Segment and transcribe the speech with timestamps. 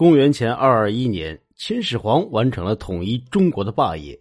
[0.00, 4.18] 公元前二二一年，秦始皇完成了统一中国的霸业，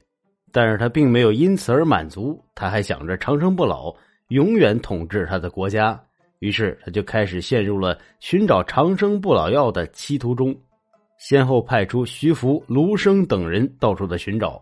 [0.52, 3.96] 但是他并没有因此而满足，他还想着长生不老，
[4.28, 5.98] 永远统治他的国家。
[6.40, 10.54] 于是他就开始陷入了寻找长生不老药的歧途中，
[11.18, 14.61] 先后派出徐福、卢生等人到处的寻找。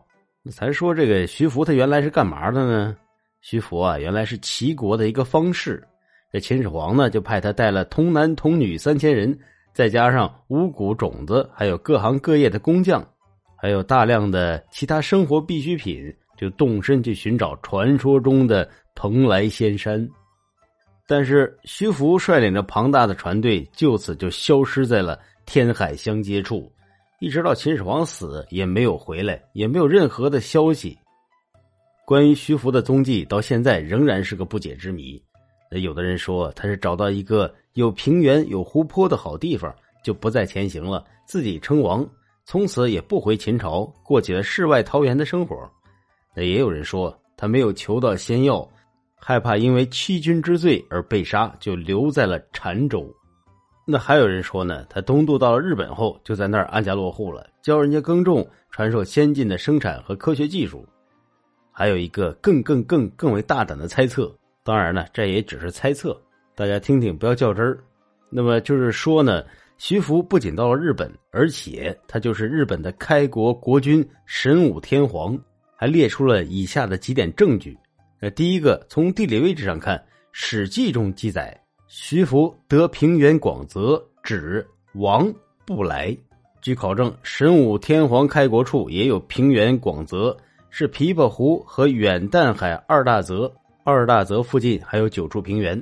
[0.51, 2.95] 咱说这个徐福他原来是干嘛的呢？
[3.41, 5.83] 徐福啊，原来是齐国的一个方士。
[6.31, 9.35] 这秦始皇呢，就派他带了童男童女三千人。
[9.77, 13.07] 再加上五谷种子，还有各行各业的工匠，
[13.55, 20.09] 还有大量的其他生活必需品，就动身去寻找传说中的蓬莱仙山。
[21.05, 26.71] 但是徐福率领着庞大的船队，就此就消失在了天海相接处，
[27.19, 30.97] 一直到秦始皇死也没有回来，也没有任何的消息。
[32.03, 35.21] 关于徐福的踪迹，到现在仍然是个不解之谜。
[35.69, 37.53] 那有的人说他是找到一个。
[37.73, 39.71] 有平原、有湖泊的好地方，
[40.03, 42.03] 就不再前行了，自己称王，
[42.43, 45.55] 从此也不回秦朝，过起了世外桃源的生活。
[46.35, 48.67] 那也有人说他没有求到仙药，
[49.15, 53.07] 害怕因为欺君之罪而被杀，就留在了澶州。
[53.85, 60.83] 那还有人说呢，他东渡到了日本后，就在那儿安家落户了，教人家耕种，传授先进的生产和科学技术。
[61.71, 64.35] 还有一个更更更更为大胆的猜测，
[64.67, 66.21] 当然了，这也只是猜测。
[66.53, 67.79] 大家听听，不要较真儿。
[68.29, 69.41] 那么就是说呢，
[69.77, 75.39] 徐福不仅到了日本，而且他就是日本的开国国君神武天皇，
[75.73, 77.77] 还列出了以下的几点证据。
[78.19, 79.97] 呃第一个，从地理位置上看，
[80.33, 85.33] 《史记》中记载，徐福得平原广泽，指王
[85.65, 86.13] 不来。
[86.61, 90.35] 据考证，神武天皇开国处也有平原广泽，
[90.69, 93.49] 是琵琶湖和远淡海二大泽，
[93.89, 95.81] 二大泽附近还有九处平原。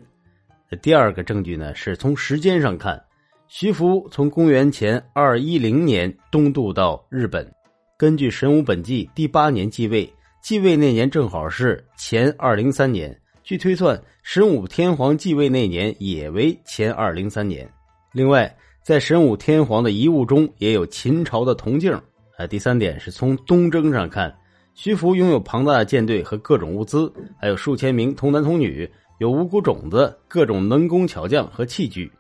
[0.80, 3.03] 第二个证据呢，是从时间上看，
[3.48, 7.52] 徐福从公元前二一零年东渡到日本，
[7.98, 10.08] 根据《神武本纪》第八年继位，
[10.39, 13.20] 继位那年正好是前二零三年。
[13.43, 17.67] 据推算，神武天皇继位那年也为前二零三年。
[18.14, 21.92] 另外，在神武天皇的遗物中也有秦朝的铜镜。
[22.37, 24.32] 啊，第三点是从东征上看，
[24.75, 28.87] 徐福拥有庞大的舰队和各种物资，还有数千名童男童女。
[29.19, 32.11] 有五谷种子、各种能工巧匠和器具。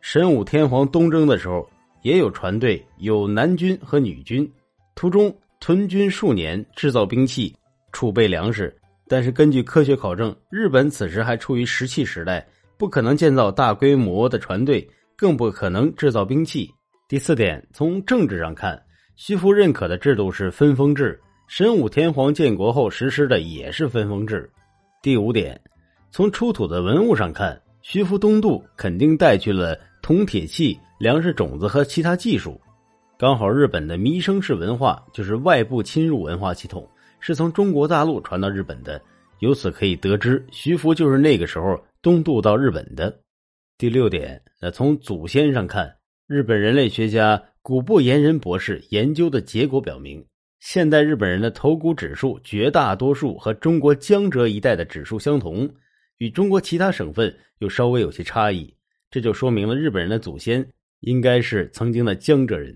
[0.00, 1.68] 神武天皇东征的时候，
[2.02, 4.48] 也有船队，有男军和女军，
[4.94, 7.52] 途中屯军数年，制造兵器，
[7.90, 8.72] 储备粮食。
[9.08, 12.46] 但是根据科学考证，日本此时还处于石器时代，
[12.78, 16.72] 不可能建造大规模的船队，更不可能制造兵器。
[17.08, 18.80] 第四点，从政治上看，
[19.16, 21.20] 徐福认可的制度是分封制，
[21.56, 24.50] 神武天皇建国后实施的也是分封制。
[25.00, 25.60] 第五点。
[26.10, 32.60] 从出土的文物上看，徐福东渡肯定带去了铜铁器、粮食种子和其他技术。
[33.16, 39.00] 刚好日本的弥生式文化就是外部侵入文化系统，是从中国大陆传到日本的。
[39.38, 43.16] 由此可以得知，徐福就是那个时候东渡到日本的。
[43.78, 45.94] 第六点，那从祖先上看，
[46.26, 50.26] 日本人类学家古部岩人博士研究的结果表明，
[50.64, 55.68] 现代日本人的头骨指数绝大多数和中国江浙一带的指数相同。
[56.16, 58.74] 与中国其他省份又稍微有些差异，
[59.10, 60.66] 这就说明了日本人的祖先
[61.00, 62.74] 应该是曾经的江浙人。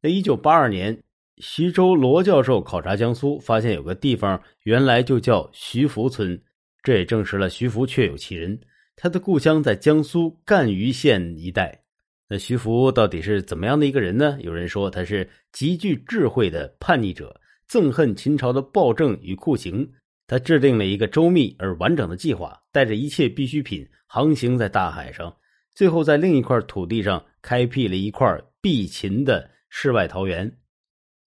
[0.00, 0.98] 在一九八二年，
[1.36, 6.40] 徐州罗教授考察江苏，发现有个地方原来就叫徐福村，
[6.82, 8.58] 这也证实了徐福确有其人。
[8.96, 11.82] 他的故乡在江苏赣榆县一带。
[12.28, 14.36] 那徐福到底是怎么样的一个人呢？
[14.40, 19.88] 有人说他是极具智慧的叛逆者，憎恨秦朝的暴政与酷刑。
[20.26, 25.32] 他制定了一个周密而完整的计划，带着一切必需品航行在大海上，
[25.72, 28.28] 最后在另一块土地上开辟了一块
[28.60, 30.52] 避秦的世外桃源。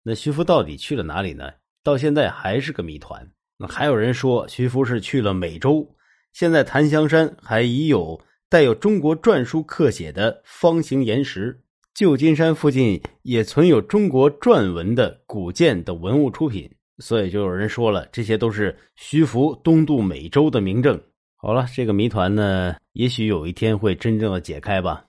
[0.02, 1.52] 那徐福到底去了哪里呢？
[1.84, 3.30] 到现在还是个谜团。
[3.60, 5.88] 那还有人说徐福是去了美洲。
[6.34, 8.20] 现在檀香山还已有
[8.50, 11.60] 带有中国篆书刻写的方形岩石，
[11.94, 16.70] 旧金山附近也存有中国篆文的古建的文物出品。
[17.00, 21.00] 所以就有人说了，这些都是徐福东渡美洲的明证。
[21.36, 25.06] 好了，这个谜团呢，也许有一天会真正的解开吧。